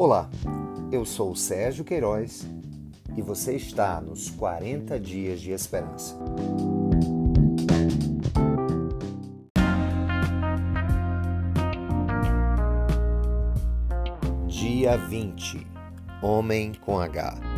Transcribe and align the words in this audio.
Olá, 0.00 0.30
eu 0.92 1.04
sou 1.04 1.32
o 1.32 1.36
Sérgio 1.36 1.84
Queiroz 1.84 2.46
e 3.16 3.20
você 3.20 3.56
está 3.56 4.00
nos 4.00 4.30
40 4.30 4.96
Dias 5.00 5.40
de 5.40 5.50
Esperança. 5.50 6.16
Dia 14.46 14.96
20 14.96 15.66
Homem 16.22 16.74
com 16.74 17.00
H 17.00 17.57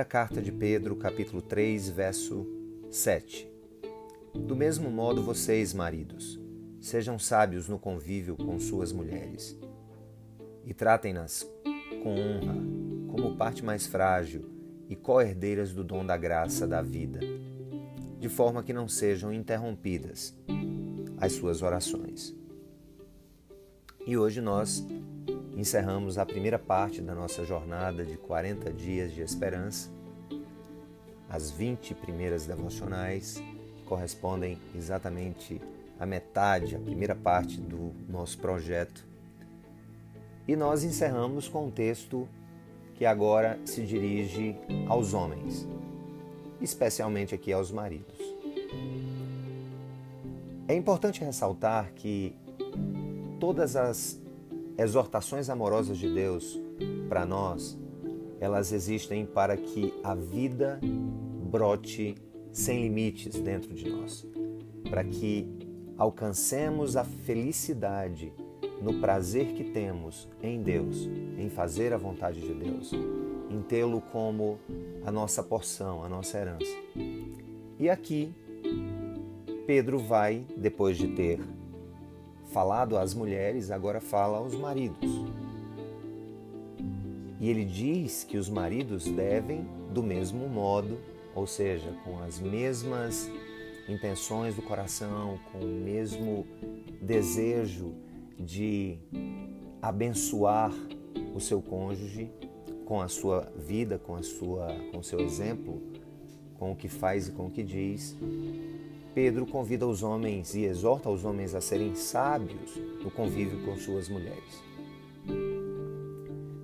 Primeira 0.00 0.08
carta 0.08 0.40
de 0.40 0.50
Pedro, 0.50 0.96
capítulo 0.96 1.42
3, 1.42 1.90
verso 1.90 2.46
7. 2.90 3.46
Do 4.34 4.56
mesmo 4.56 4.90
modo, 4.90 5.22
vocês, 5.22 5.74
maridos, 5.74 6.40
sejam 6.80 7.18
sábios 7.18 7.68
no 7.68 7.78
convívio 7.78 8.34
com 8.34 8.58
suas 8.58 8.92
mulheres 8.92 9.58
e 10.64 10.72
tratem-nas 10.72 11.46
com 12.02 12.14
honra, 12.14 12.54
como 13.10 13.36
parte 13.36 13.62
mais 13.62 13.86
frágil 13.86 14.48
e 14.88 14.96
co-herdeiras 14.96 15.74
do 15.74 15.84
dom 15.84 16.06
da 16.06 16.16
graça 16.16 16.66
da 16.66 16.80
vida, 16.80 17.20
de 18.18 18.28
forma 18.30 18.62
que 18.62 18.72
não 18.72 18.88
sejam 18.88 19.30
interrompidas 19.30 20.34
as 21.18 21.32
suas 21.32 21.60
orações. 21.60 22.34
E 24.06 24.16
hoje 24.16 24.40
nós 24.40 24.82
encerramos 25.60 26.16
a 26.16 26.24
primeira 26.24 26.58
parte 26.58 27.02
da 27.02 27.14
nossa 27.14 27.44
jornada 27.44 28.02
de 28.02 28.16
40 28.16 28.72
dias 28.72 29.12
de 29.12 29.20
esperança. 29.20 29.90
As 31.28 31.50
20 31.50 31.94
primeiras 31.96 32.46
devocionais 32.46 33.42
correspondem 33.84 34.58
exatamente 34.74 35.60
à 35.98 36.06
metade, 36.06 36.74
a 36.74 36.78
primeira 36.78 37.14
parte 37.14 37.60
do 37.60 37.92
nosso 38.08 38.38
projeto. 38.38 39.06
E 40.48 40.56
nós 40.56 40.82
encerramos 40.82 41.46
com 41.46 41.66
um 41.66 41.70
texto 41.70 42.26
que 42.94 43.04
agora 43.04 43.60
se 43.66 43.84
dirige 43.84 44.56
aos 44.88 45.12
homens, 45.12 45.68
especialmente 46.58 47.34
aqui 47.34 47.52
aos 47.52 47.70
maridos. 47.70 48.18
É 50.66 50.74
importante 50.74 51.22
ressaltar 51.22 51.92
que 51.92 52.34
todas 53.38 53.76
as 53.76 54.18
exortações 54.80 55.50
amorosas 55.50 55.98
de 55.98 56.08
Deus 56.08 56.58
para 57.06 57.26
nós, 57.26 57.78
elas 58.40 58.72
existem 58.72 59.26
para 59.26 59.54
que 59.54 59.92
a 60.02 60.14
vida 60.14 60.80
brote 61.50 62.14
sem 62.50 62.80
limites 62.82 63.38
dentro 63.40 63.74
de 63.74 63.90
nós, 63.90 64.26
para 64.88 65.04
que 65.04 65.46
alcancemos 65.98 66.96
a 66.96 67.04
felicidade 67.04 68.32
no 68.80 68.98
prazer 69.00 69.52
que 69.52 69.64
temos 69.64 70.26
em 70.42 70.62
Deus, 70.62 71.06
em 71.36 71.50
fazer 71.50 71.92
a 71.92 71.98
vontade 71.98 72.40
de 72.40 72.54
Deus, 72.54 72.92
em 73.50 73.60
tê-lo 73.60 74.00
como 74.00 74.58
a 75.04 75.12
nossa 75.12 75.42
porção, 75.42 76.02
a 76.02 76.08
nossa 76.08 76.38
herança. 76.38 76.76
E 77.78 77.90
aqui, 77.90 78.32
Pedro 79.66 79.98
vai, 79.98 80.46
depois 80.56 80.96
de 80.96 81.08
ter 81.08 81.38
falado 82.50 82.96
às 82.96 83.14
mulheres, 83.14 83.70
agora 83.70 84.00
fala 84.00 84.38
aos 84.38 84.54
maridos. 84.54 85.08
E 87.40 87.48
ele 87.48 87.64
diz 87.64 88.24
que 88.24 88.36
os 88.36 88.48
maridos 88.48 89.06
devem, 89.06 89.66
do 89.92 90.02
mesmo 90.02 90.48
modo, 90.48 90.98
ou 91.34 91.46
seja, 91.46 91.90
com 92.04 92.18
as 92.22 92.38
mesmas 92.38 93.30
intenções 93.88 94.54
do 94.54 94.62
coração, 94.62 95.38
com 95.50 95.58
o 95.58 95.66
mesmo 95.66 96.46
desejo 97.00 97.94
de 98.38 98.98
abençoar 99.80 100.72
o 101.34 101.40
seu 101.40 101.62
cônjuge 101.62 102.30
com 102.84 103.00
a 103.00 103.08
sua 103.08 103.50
vida, 103.56 103.98
com 103.98 104.16
a 104.16 104.22
sua 104.22 104.74
com 104.90 104.98
o 104.98 105.04
seu 105.04 105.20
exemplo, 105.20 105.80
com 106.58 106.72
o 106.72 106.76
que 106.76 106.88
faz 106.88 107.28
e 107.28 107.32
com 107.32 107.46
o 107.46 107.50
que 107.50 107.62
diz, 107.62 108.16
Pedro 109.14 109.44
convida 109.44 109.86
os 109.86 110.02
homens 110.02 110.54
e 110.54 110.64
exorta 110.64 111.10
os 111.10 111.24
homens 111.24 111.54
a 111.54 111.60
serem 111.60 111.94
sábios 111.94 112.76
no 113.02 113.10
convívio 113.10 113.64
com 113.64 113.76
suas 113.76 114.08
mulheres. 114.08 114.62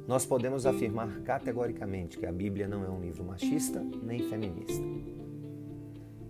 Nós 0.06 0.24
podemos 0.24 0.64
afirmar 0.64 1.22
categoricamente 1.22 2.16
que 2.16 2.26
a 2.26 2.30
Bíblia 2.30 2.68
não 2.68 2.84
é 2.84 2.88
um 2.88 3.00
livro 3.00 3.24
machista 3.24 3.84
nem 4.02 4.20
feminista. 4.20 4.84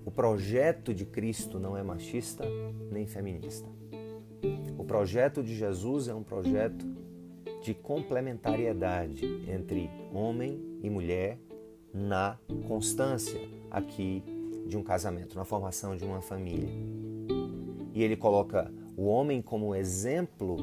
O 0.06 0.10
projeto 0.10 0.94
de 0.94 1.04
Cristo 1.04 1.58
não 1.58 1.76
é 1.76 1.82
machista 1.82 2.44
nem 2.90 3.06
feminista. 3.06 3.68
O 4.78 4.84
projeto 4.84 5.42
de 5.42 5.54
Jesus 5.54 6.08
é 6.08 6.14
um 6.14 6.22
projeto 6.22 6.86
de 7.62 7.74
complementariedade 7.74 9.26
entre 9.50 9.90
homem 10.14 10.78
e 10.82 10.88
mulher 10.88 11.38
na 11.92 12.38
constância 12.66 13.40
aqui 13.70 14.22
de 14.66 14.76
um 14.76 14.82
casamento, 14.82 15.36
na 15.36 15.44
formação 15.44 15.96
de 15.96 16.04
uma 16.04 16.20
família. 16.20 16.68
E 17.94 18.02
ele 18.02 18.16
coloca 18.16 18.72
o 18.96 19.06
homem 19.06 19.40
como 19.40 19.74
exemplo, 19.74 20.56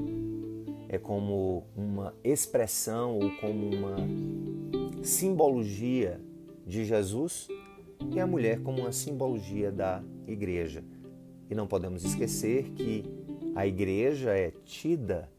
é 0.90 0.98
como 0.98 1.66
uma 1.76 2.14
expressão 2.24 3.18
ou 3.18 3.32
como 3.38 3.70
uma 3.70 3.96
simbologia 5.04 6.20
de 6.66 6.86
Jesus 6.86 7.48
e 8.12 8.20
a 8.20 8.28
mulher 8.28 8.62
como 8.62 8.82
uma 8.82 8.92
simbologia 8.92 9.72
da 9.72 10.04
igreja. 10.28 10.84
E 11.50 11.56
não 11.56 11.68
podemos 11.68 12.04
esquecer 12.04 12.70
que 12.72 13.04
a 13.56 13.68
igreja 13.68 14.32
é 14.32 14.52
tida 14.66 15.30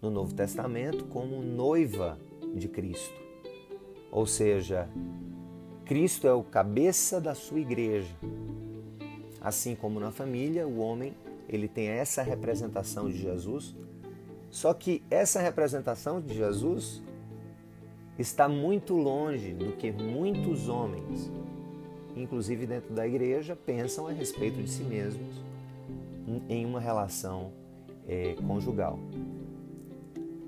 no 0.00 0.10
Novo 0.10 0.34
Testamento 0.34 1.04
como 1.06 1.42
noiva 1.42 2.18
de 2.54 2.68
Cristo. 2.68 3.20
Ou 4.10 4.26
seja, 4.26 4.88
Cristo 5.92 6.26
é 6.26 6.32
o 6.32 6.42
cabeça 6.42 7.20
da 7.20 7.34
sua 7.34 7.60
igreja. 7.60 8.08
Assim 9.42 9.74
como 9.74 10.00
na 10.00 10.10
família, 10.10 10.66
o 10.66 10.78
homem 10.78 11.12
ele 11.46 11.68
tem 11.68 11.88
essa 11.88 12.22
representação 12.22 13.10
de 13.10 13.18
Jesus, 13.18 13.76
só 14.50 14.72
que 14.72 15.02
essa 15.10 15.38
representação 15.38 16.18
de 16.18 16.32
Jesus 16.32 17.02
está 18.18 18.48
muito 18.48 18.94
longe 18.94 19.52
do 19.52 19.72
que 19.72 19.92
muitos 19.92 20.66
homens, 20.66 21.30
inclusive 22.16 22.64
dentro 22.66 22.94
da 22.94 23.06
igreja, 23.06 23.54
pensam 23.54 24.06
a 24.06 24.12
respeito 24.12 24.62
de 24.62 24.70
si 24.70 24.84
mesmos 24.84 25.44
em 26.48 26.64
uma 26.64 26.80
relação 26.80 27.52
é, 28.08 28.34
conjugal. 28.46 28.98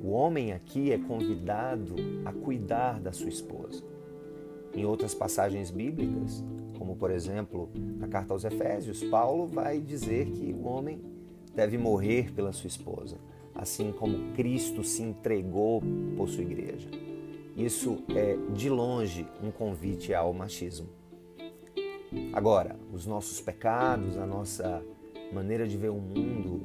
O 0.03 0.09
homem 0.12 0.54
aqui 0.54 0.91
é 0.91 0.97
convidado 0.97 1.97
a 2.25 2.33
cuidar 2.33 2.99
da 2.99 3.12
sua 3.12 3.28
esposa. 3.28 3.93
Em 4.74 4.84
outras 4.84 5.14
passagens 5.14 5.70
bíblicas, 5.70 6.42
como 6.78 6.96
por 6.96 7.10
exemplo 7.10 7.70
a 8.00 8.08
carta 8.08 8.32
aos 8.32 8.44
Efésios, 8.44 9.02
Paulo 9.04 9.46
vai 9.46 9.80
dizer 9.80 10.30
que 10.30 10.52
o 10.52 10.66
homem 10.66 11.00
deve 11.54 11.78
morrer 11.78 12.32
pela 12.32 12.52
sua 12.52 12.68
esposa, 12.68 13.16
assim 13.54 13.92
como 13.92 14.32
Cristo 14.34 14.82
se 14.82 15.02
entregou 15.02 15.82
por 16.16 16.28
sua 16.28 16.42
igreja. 16.42 16.88
Isso 17.56 18.02
é 18.08 18.36
de 18.52 18.68
longe 18.68 19.26
um 19.42 19.50
convite 19.50 20.12
ao 20.12 20.32
machismo. 20.32 20.88
Agora, 22.32 22.76
os 22.92 23.06
nossos 23.06 23.41
pecados, 23.41 24.16
a 24.16 24.26
nossa 24.26 24.84
maneira 25.32 25.66
de 25.66 25.76
ver 25.76 25.91
o 25.91 26.00
mundo, 26.00 26.62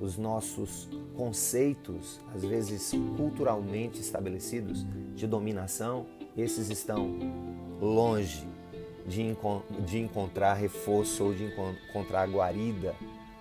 os 0.00 0.16
nossos 0.16 0.88
conceitos, 1.16 2.20
às 2.34 2.44
vezes 2.44 2.92
culturalmente 3.16 4.00
estabelecidos, 4.00 4.86
de 5.14 5.26
dominação, 5.26 6.06
esses 6.42 6.70
estão 6.70 7.18
longe 7.80 8.46
de, 9.06 9.22
de 9.84 9.98
encontrar 9.98 10.54
reforço 10.54 11.24
ou 11.24 11.34
de 11.34 11.44
encontrar 11.44 12.28
guarida 12.28 12.94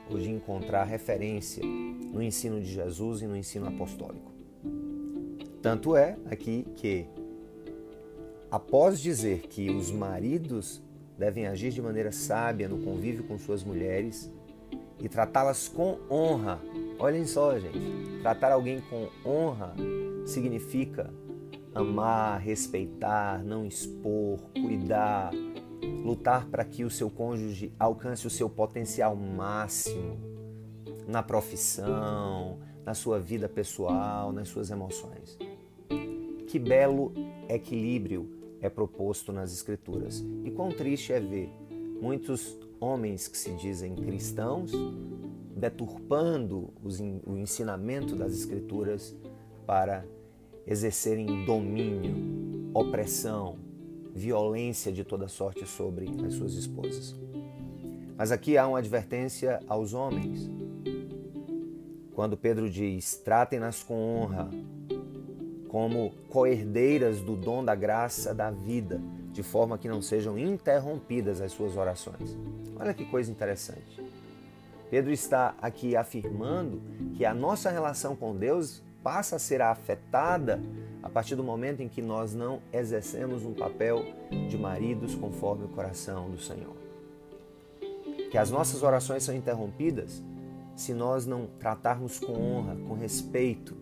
ou 0.10 0.18
de 0.18 0.30
encontrar 0.30 0.86
referência 0.86 1.64
no 1.64 2.22
ensino 2.22 2.62
de 2.62 2.68
Jesus 2.68 3.22
e 3.22 3.28
no 3.28 3.36
ensino 3.36 3.68
apostólico. 3.68 4.32
Tanto 5.62 5.96
é 5.96 6.18
aqui 6.26 6.66
que, 6.76 7.06
após 8.50 9.00
dizer 9.00 9.42
que 9.42 9.70
os 9.70 9.92
maridos 9.92 10.82
devem 11.18 11.48
agir 11.48 11.72
de 11.72 11.82
maneira 11.82 12.12
sábia 12.12 12.70
no 12.70 12.78
convívio 12.80 13.24
com 13.26 13.38
suas 13.38 13.64
mulheres 13.64 14.32
e 15.00 15.10
tratá-las 15.10 15.68
com 15.68 16.00
honra, 16.10 16.62
olhem 16.98 17.26
só, 17.26 17.60
gente, 17.60 17.80
tratar 18.22 18.52
alguém 18.52 18.82
com 18.82 19.10
honra 19.26 19.76
significa 20.26 21.12
amar, 21.78 22.40
respeitar, 22.40 23.44
não 23.44 23.66
expor, 23.66 24.40
cuidar, 24.52 25.32
lutar 26.04 26.48
para 26.48 26.66
que 26.66 26.84
o 26.84 26.90
seu 26.90 27.10
cônjuge 27.10 27.74
alcance 27.80 28.26
o 28.26 28.30
seu 28.30 28.50
potencial 28.50 29.16
máximo 29.16 30.18
na 31.08 31.24
profissão, 31.24 32.60
na 32.86 32.94
sua 32.94 33.20
vida 33.20 33.48
pessoal, 33.48 34.32
nas 34.32 34.50
suas 34.50 34.70
emoções. 34.70 35.38
Que 36.48 36.58
belo 36.58 37.14
equilíbrio 37.50 38.30
é 38.62 38.70
proposto 38.70 39.32
nas 39.32 39.54
Escrituras. 39.54 40.24
E 40.44 40.52
quão 40.52 40.70
triste 40.70 41.14
é 41.14 41.20
ver 41.20 41.50
muitos 42.02 42.58
homens 42.80 43.28
que 43.28 43.38
se 43.38 43.54
dizem 43.56 43.96
cristãos 43.96 44.72
deturpando 45.56 46.72
o 47.26 47.38
ensinamento 47.38 48.16
das 48.16 48.34
Escrituras 48.34 49.16
para 49.66 50.06
exercerem 50.68 51.46
domínio, 51.46 52.72
opressão, 52.74 53.56
violência 54.14 54.92
de 54.92 55.04
toda 55.04 55.28
sorte 55.28 55.66
sobre 55.66 56.10
as 56.26 56.34
suas 56.34 56.54
esposas. 56.54 57.16
Mas 58.18 58.32
aqui 58.32 58.58
há 58.58 58.68
uma 58.68 58.80
advertência 58.80 59.62
aos 59.68 59.94
homens. 59.94 60.50
Quando 62.14 62.36
Pedro 62.36 62.70
diz: 62.70 63.16
tratem-nas 63.16 63.84
com 63.84 63.94
honra, 63.94 64.50
como 65.70 66.12
coerdeiras 66.30 67.22
do 67.22 67.36
dom 67.36 67.64
da 67.64 67.76
graça 67.76 68.34
da 68.34 68.50
vida, 68.50 69.00
de 69.32 69.44
forma 69.44 69.78
que 69.78 69.88
não 69.88 70.02
sejam 70.02 70.38
interrompidas 70.38 71.40
as 71.40 71.52
suas 71.52 71.78
orações. 71.78 72.36
Olha 72.76 72.94
que 72.94 73.06
coisa 73.06 73.32
interessante. 73.32 74.02
Pedro 74.90 75.12
está 75.12 75.54
aqui 75.62 75.96
afirmando 75.96 76.82
que 77.16 77.24
a 77.26 77.34
nossa 77.34 77.70
relação 77.70 78.16
com 78.16 78.36
Deus 78.36 78.82
passa 79.08 79.38
a 79.38 79.40
ser 79.40 79.62
afetada 79.62 80.62
a 81.02 81.10
partir 81.10 81.38
do 81.38 81.42
momento 81.42 81.80
em 81.80 81.88
que 81.88 82.02
nós 82.02 82.36
não 82.36 82.62
exercemos 82.74 83.46
um 83.46 83.54
papel 83.54 84.04
de 84.50 84.58
maridos 84.58 85.16
conforme 85.16 85.64
o 85.64 85.70
coração 85.70 86.30
do 86.30 86.38
Senhor. 86.38 86.76
Que 88.30 88.38
as 88.38 88.52
nossas 88.52 88.84
orações 88.84 89.24
são 89.24 89.34
interrompidas 89.34 90.22
se 90.76 90.94
nós 90.94 91.26
não 91.26 91.48
tratarmos 91.58 92.20
com 92.20 92.34
honra, 92.34 92.76
com 92.86 92.96
respeito, 92.96 93.78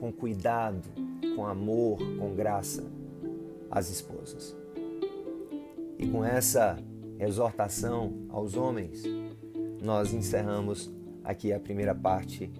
com 0.00 0.10
cuidado, 0.10 0.88
com 1.36 1.46
amor, 1.46 1.98
com 2.18 2.34
graça 2.34 2.82
as 3.70 3.90
esposas. 3.90 4.56
E 5.98 6.06
com 6.06 6.24
essa 6.24 6.78
exortação 7.18 8.14
aos 8.30 8.56
homens, 8.56 9.02
nós 9.82 10.14
encerramos 10.14 10.90
aqui 11.22 11.52
a 11.52 11.60
primeira 11.60 11.94
parte 11.94 12.50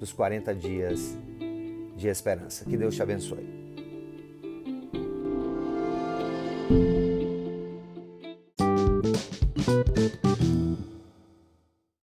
dos 0.00 0.12
40 0.12 0.52
dias 0.52 1.16
de 1.96 2.08
esperança. 2.08 2.64
Que 2.64 2.76
Deus 2.76 2.94
te 2.94 3.02
abençoe. 3.02 3.66